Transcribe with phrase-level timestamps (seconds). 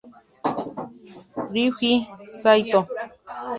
[1.49, 1.91] Ryuji
[2.39, 2.79] Saito